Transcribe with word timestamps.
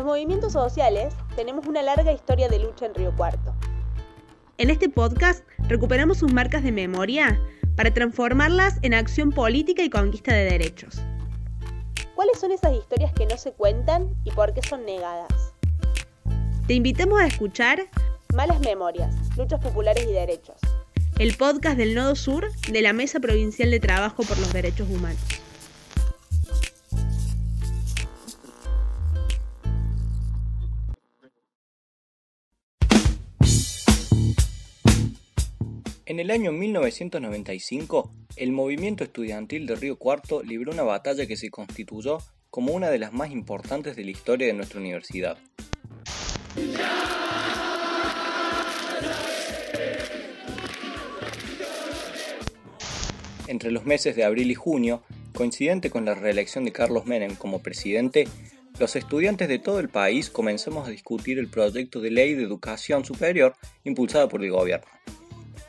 Los 0.00 0.06
movimientos 0.06 0.54
sociales 0.54 1.12
tenemos 1.36 1.66
una 1.66 1.82
larga 1.82 2.10
historia 2.10 2.48
de 2.48 2.58
lucha 2.58 2.86
en 2.86 2.94
Río 2.94 3.14
Cuarto. 3.14 3.54
En 4.56 4.70
este 4.70 4.88
podcast 4.88 5.44
recuperamos 5.68 6.16
sus 6.16 6.32
marcas 6.32 6.62
de 6.62 6.72
memoria 6.72 7.38
para 7.76 7.92
transformarlas 7.92 8.78
en 8.80 8.94
acción 8.94 9.30
política 9.30 9.82
y 9.82 9.90
conquista 9.90 10.32
de 10.32 10.44
derechos. 10.44 11.02
¿Cuáles 12.14 12.40
son 12.40 12.50
esas 12.50 12.72
historias 12.72 13.12
que 13.12 13.26
no 13.26 13.36
se 13.36 13.52
cuentan 13.52 14.08
y 14.24 14.30
por 14.30 14.54
qué 14.54 14.62
son 14.66 14.86
negadas? 14.86 15.52
Te 16.66 16.72
invitamos 16.72 17.20
a 17.20 17.26
escuchar 17.26 17.82
Malas 18.34 18.60
Memorias, 18.60 19.14
Luchas 19.36 19.60
Populares 19.60 20.06
y 20.08 20.12
Derechos. 20.12 20.56
El 21.18 21.36
podcast 21.36 21.76
del 21.76 21.94
Nodo 21.94 22.16
Sur 22.16 22.50
de 22.72 22.80
la 22.80 22.94
Mesa 22.94 23.20
Provincial 23.20 23.70
de 23.70 23.80
Trabajo 23.80 24.22
por 24.22 24.38
los 24.38 24.50
Derechos 24.50 24.88
Humanos. 24.88 25.39
En 36.10 36.18
el 36.18 36.32
año 36.32 36.50
1995, 36.50 38.10
el 38.34 38.50
movimiento 38.50 39.04
estudiantil 39.04 39.64
de 39.64 39.76
Río 39.76 39.96
Cuarto 39.96 40.42
libró 40.42 40.72
una 40.72 40.82
batalla 40.82 41.24
que 41.24 41.36
se 41.36 41.50
constituyó 41.50 42.18
como 42.50 42.72
una 42.72 42.90
de 42.90 42.98
las 42.98 43.12
más 43.12 43.30
importantes 43.30 43.94
de 43.94 44.02
la 44.02 44.10
historia 44.10 44.48
de 44.48 44.52
nuestra 44.52 44.80
universidad. 44.80 45.38
Entre 53.46 53.70
los 53.70 53.86
meses 53.86 54.16
de 54.16 54.24
abril 54.24 54.50
y 54.50 54.56
junio, 54.56 55.04
coincidente 55.32 55.90
con 55.90 56.04
la 56.06 56.16
reelección 56.16 56.64
de 56.64 56.72
Carlos 56.72 57.06
Menem 57.06 57.36
como 57.36 57.62
presidente, 57.62 58.26
los 58.80 58.96
estudiantes 58.96 59.46
de 59.46 59.60
todo 59.60 59.78
el 59.78 59.88
país 59.88 60.28
comenzamos 60.28 60.88
a 60.88 60.90
discutir 60.90 61.38
el 61.38 61.46
proyecto 61.46 62.00
de 62.00 62.10
ley 62.10 62.34
de 62.34 62.42
educación 62.42 63.04
superior 63.04 63.54
impulsado 63.84 64.28
por 64.28 64.42
el 64.42 64.50
gobierno. 64.50 64.88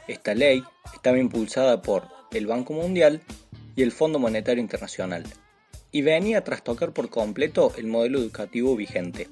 Esta 0.07 0.33
ley 0.33 0.63
estaba 0.93 1.19
impulsada 1.19 1.81
por 1.81 2.07
el 2.31 2.47
Banco 2.47 2.73
Mundial 2.73 3.21
y 3.75 3.83
el 3.83 3.91
Fondo 3.91 4.17
Monetario 4.19 4.61
Internacional, 4.61 5.23
y 5.91 6.01
venía 6.01 6.39
a 6.39 6.43
trastocar 6.43 6.91
por 6.91 7.09
completo 7.09 7.71
el 7.77 7.87
modelo 7.87 8.19
educativo 8.19 8.75
vigente. 8.75 9.29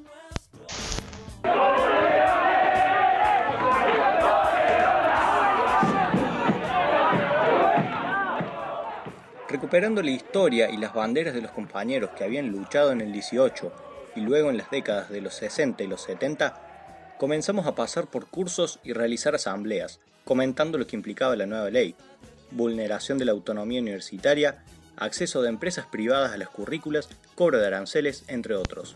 Recuperando 9.49 10.03
la 10.03 10.11
historia 10.11 10.69
y 10.69 10.77
las 10.77 10.93
banderas 10.93 11.33
de 11.33 11.41
los 11.41 11.51
compañeros 11.51 12.11
que 12.15 12.23
habían 12.23 12.49
luchado 12.49 12.91
en 12.91 13.01
el 13.01 13.11
18 13.11 13.71
y 14.15 14.21
luego 14.21 14.51
en 14.51 14.57
las 14.57 14.69
décadas 14.69 15.09
de 15.09 15.21
los 15.21 15.33
60 15.33 15.81
y 15.83 15.87
los 15.87 16.03
70, 16.03 17.15
comenzamos 17.17 17.65
a 17.65 17.73
pasar 17.73 18.07
por 18.07 18.27
cursos 18.27 18.79
y 18.83 18.93
realizar 18.93 19.33
asambleas, 19.33 19.99
comentando 20.23 20.77
lo 20.77 20.87
que 20.87 20.95
implicaba 20.95 21.35
la 21.35 21.45
nueva 21.45 21.69
ley, 21.69 21.95
vulneración 22.51 23.17
de 23.17 23.25
la 23.25 23.31
autonomía 23.31 23.81
universitaria, 23.81 24.63
acceso 24.95 25.41
de 25.41 25.49
empresas 25.49 25.85
privadas 25.87 26.31
a 26.31 26.37
las 26.37 26.49
currículas, 26.49 27.09
cobro 27.35 27.59
de 27.59 27.67
aranceles, 27.67 28.23
entre 28.27 28.55
otros. 28.55 28.95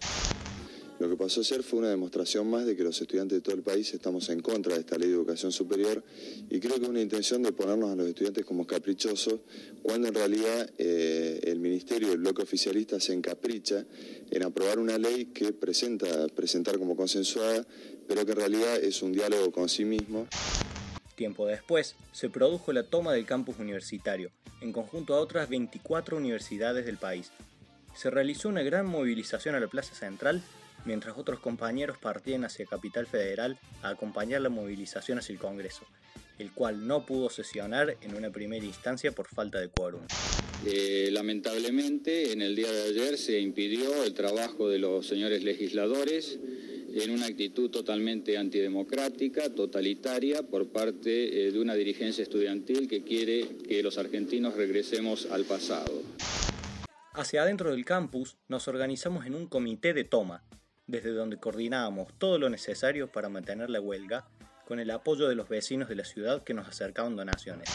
Lo 0.99 1.09
que 1.09 1.17
pasó 1.17 1.41
ayer 1.41 1.63
fue 1.63 1.79
una 1.79 1.89
demostración 1.89 2.49
más 2.49 2.65
de 2.65 2.77
que 2.77 2.83
los 2.83 3.01
estudiantes 3.01 3.39
de 3.39 3.41
todo 3.41 3.55
el 3.55 3.61
país 3.61 3.93
estamos 3.93 4.29
en 4.29 4.39
contra 4.41 4.75
de 4.75 4.81
esta 4.81 4.97
ley 4.97 5.09
de 5.09 5.15
educación 5.15 5.51
superior 5.51 6.01
y 6.49 6.59
creo 6.59 6.77
que 6.77 6.83
es 6.83 6.89
una 6.89 7.01
intención 7.01 7.41
de 7.41 7.51
ponernos 7.51 7.91
a 7.91 7.95
los 7.95 8.07
estudiantes 8.07 8.45
como 8.45 8.65
caprichosos, 8.65 9.41
cuando 9.81 10.07
en 10.07 10.13
realidad 10.13 10.69
eh, 10.77 11.41
el 11.43 11.59
Ministerio 11.59 12.07
y 12.07 12.11
el 12.11 12.19
bloque 12.19 12.43
oficialista 12.43 13.01
se 13.01 13.11
encapricha 13.11 13.85
en 14.31 14.43
aprobar 14.43 14.79
una 14.79 14.97
ley 14.97 15.25
que 15.25 15.51
presenta 15.51 16.27
presentar 16.29 16.77
como 16.77 16.95
consensuada, 16.95 17.67
pero 18.07 18.25
que 18.25 18.31
en 18.31 18.37
realidad 18.37 18.77
es 18.77 19.01
un 19.01 19.11
diálogo 19.11 19.51
con 19.51 19.67
sí 19.67 19.83
mismo. 19.83 20.27
Tiempo 21.15 21.45
después, 21.45 21.95
se 22.11 22.29
produjo 22.29 22.73
la 22.73 22.83
toma 22.83 23.13
del 23.13 23.25
campus 23.25 23.59
universitario, 23.59 24.31
en 24.61 24.73
conjunto 24.73 25.13
a 25.13 25.19
otras 25.19 25.47
24 25.49 26.17
universidades 26.17 26.85
del 26.85 26.97
país. 26.97 27.31
Se 27.95 28.09
realizó 28.09 28.49
una 28.49 28.63
gran 28.63 28.87
movilización 28.87 29.53
a 29.53 29.59
la 29.59 29.67
Plaza 29.67 29.93
Central, 29.93 30.41
mientras 30.85 31.17
otros 31.17 31.39
compañeros 31.39 31.97
partían 31.97 32.45
hacia 32.45 32.65
Capital 32.65 33.05
Federal 33.05 33.59
a 33.83 33.89
acompañar 33.89 34.41
la 34.41 34.49
movilización 34.49 35.19
hacia 35.19 35.33
el 35.33 35.39
Congreso, 35.39 35.85
el 36.39 36.51
cual 36.51 36.87
no 36.87 37.05
pudo 37.05 37.29
sesionar 37.29 37.95
en 38.01 38.15
una 38.15 38.31
primera 38.31 38.65
instancia 38.65 39.11
por 39.11 39.27
falta 39.27 39.59
de 39.59 39.69
quórum. 39.69 40.01
Eh, 40.65 41.09
lamentablemente, 41.11 42.31
en 42.31 42.41
el 42.41 42.55
día 42.55 42.71
de 42.71 42.83
ayer 42.83 43.17
se 43.17 43.39
impidió 43.39 44.03
el 44.03 44.13
trabajo 44.13 44.69
de 44.69 44.79
los 44.79 45.05
señores 45.05 45.43
legisladores 45.43 46.39
en 46.95 47.11
una 47.11 47.25
actitud 47.25 47.69
totalmente 47.71 48.37
antidemocrática, 48.37 49.49
totalitaria, 49.53 50.43
por 50.43 50.71
parte 50.71 51.47
eh, 51.47 51.51
de 51.51 51.59
una 51.59 51.73
dirigencia 51.73 52.21
estudiantil 52.21 52.87
que 52.87 53.03
quiere 53.03 53.57
que 53.67 53.81
los 53.81 53.97
argentinos 53.97 54.55
regresemos 54.55 55.27
al 55.31 55.45
pasado. 55.45 56.01
Hacia 57.13 57.43
adentro 57.43 57.71
del 57.71 57.85
campus 57.85 58.37
nos 58.47 58.67
organizamos 58.67 59.25
en 59.25 59.35
un 59.35 59.47
comité 59.47 59.93
de 59.93 60.03
toma, 60.03 60.43
desde 60.87 61.11
donde 61.11 61.37
coordinábamos 61.37 62.07
todo 62.17 62.37
lo 62.37 62.49
necesario 62.49 63.11
para 63.11 63.29
mantener 63.29 63.69
la 63.69 63.81
huelga, 63.81 64.27
con 64.65 64.79
el 64.79 64.91
apoyo 64.91 65.27
de 65.27 65.35
los 65.35 65.49
vecinos 65.49 65.89
de 65.89 65.95
la 65.95 66.05
ciudad 66.05 66.43
que 66.43 66.53
nos 66.53 66.67
acercaban 66.67 67.15
donaciones. 67.15 67.69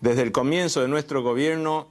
Desde 0.00 0.22
el 0.22 0.32
comienzo 0.32 0.80
de 0.80 0.88
nuestro 0.88 1.22
gobierno 1.22 1.88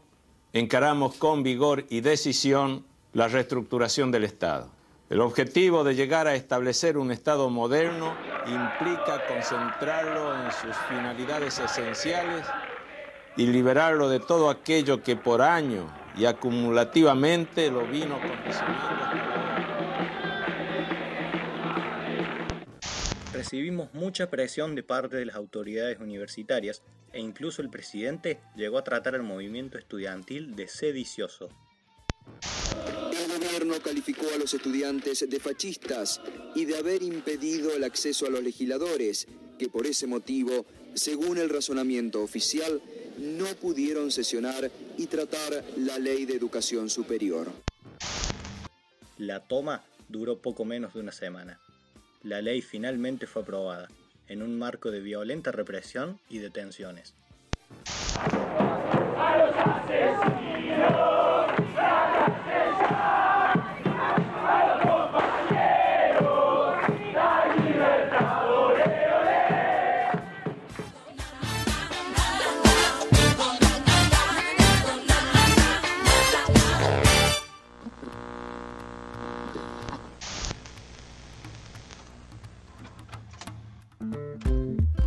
encaramos 0.52 1.14
con 1.14 1.44
vigor 1.44 1.86
y 1.90 2.02
decisión 2.02 2.84
la 3.14 3.28
reestructuración 3.28 4.10
del 4.10 4.24
Estado. 4.24 4.72
El 5.12 5.22
objetivo 5.22 5.84
de 5.84 5.94
llegar 5.94 6.26
a 6.26 6.34
establecer 6.34 6.98
un 6.98 7.12
Estado 7.12 7.52
moderno 7.52 8.16
implica 8.48 9.28
concentrarlo 9.28 10.44
en 10.44 10.52
sus 10.52 10.76
finalidades 10.88 11.60
esenciales 11.60 12.48
y 13.38 13.46
liberarlo 13.46 14.10
de 14.10 14.20
todo 14.20 14.50
aquello 14.50 15.04
que 15.04 15.16
por 15.16 15.44
año 15.44 15.86
y 16.18 16.26
acumulativamente 16.26 17.70
lo 17.70 17.86
vino 17.86 18.20
condicionando. 18.20 18.90
Recibimos 23.34 23.94
mucha 23.94 24.32
presión 24.32 24.74
de 24.74 24.82
parte 24.82 25.16
de 25.18 25.26
las 25.26 25.36
autoridades 25.36 26.00
universitarias 26.00 26.82
e 27.14 27.20
incluso 27.20 27.62
el 27.62 27.70
presidente 27.70 28.40
llegó 28.56 28.78
a 28.78 28.84
tratar 28.84 29.16
al 29.16 29.24
movimiento 29.24 29.78
estudiantil 29.78 30.56
de 30.56 30.68
sedicioso. 30.68 31.50
El 33.12 33.40
gobierno 33.40 33.76
calificó 33.84 34.26
a 34.34 34.38
los 34.38 34.54
estudiantes 34.54 35.28
de 35.30 35.40
fascistas 35.40 36.22
y 36.56 36.66
de 36.66 36.78
haber 36.78 37.04
impedido 37.04 37.74
el 37.74 37.84
acceso 37.84 38.28
a 38.28 38.30
los 38.30 38.44
legisladores, 38.44 39.28
que 39.58 39.68
por 39.68 39.88
ese 39.88 40.08
motivo, 40.08 40.66
según 40.94 41.38
el 41.38 41.50
razonamiento 41.50 42.22
oficial, 42.22 42.82
no 43.18 43.48
pudieron 43.56 44.12
sesionar 44.12 44.72
y 44.98 45.08
tratar 45.08 45.64
la 45.78 46.00
ley 46.00 46.26
de 46.26 46.36
educación 46.36 46.90
superior. 46.90 47.52
La 49.18 49.42
toma 49.42 49.84
duró 50.08 50.38
poco 50.38 50.64
menos 50.64 50.94
de 50.94 51.02
una 51.02 51.12
semana. 51.12 51.60
La 52.24 52.42
ley 52.42 52.62
finalmente 52.62 53.28
fue 53.28 53.42
aprobada, 53.42 53.90
en 54.30 54.42
un 54.42 54.58
marco 54.58 54.92
de 54.92 55.02
violenta 55.02 55.52
represión 55.52 56.20
y 56.30 56.38
detenciones. 56.38 57.16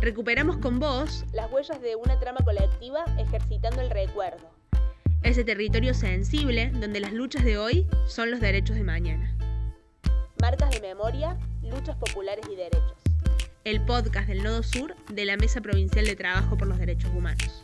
Recuperamos 0.03 0.57
con 0.57 0.79
vos 0.81 1.23
las 1.31 1.49
huellas 1.49 1.81
de 1.81 1.95
una 1.95 2.19
trama 2.19 2.41
colectiva 2.43 3.05
ejercitando 3.17 3.79
el 3.79 3.89
recuerdo. 3.89 4.51
Ese 5.21 5.45
territorio 5.45 5.93
sensible 5.93 6.71
donde 6.71 6.99
las 6.99 7.13
luchas 7.13 7.45
de 7.45 7.57
hoy 7.57 7.87
son 8.05 8.29
los 8.29 8.41
derechos 8.41 8.75
de 8.75 8.83
mañana. 8.83 9.33
Marcas 10.41 10.71
de 10.71 10.81
memoria, 10.81 11.37
luchas 11.61 11.95
populares 11.95 12.45
y 12.51 12.55
derechos. 12.57 12.97
El 13.63 13.79
podcast 13.85 14.27
del 14.27 14.43
Nodo 14.43 14.61
Sur 14.61 14.93
de 15.07 15.23
la 15.23 15.37
Mesa 15.37 15.61
Provincial 15.61 16.03
de 16.03 16.17
Trabajo 16.17 16.57
por 16.57 16.67
los 16.67 16.79
Derechos 16.79 17.09
Humanos. 17.11 17.62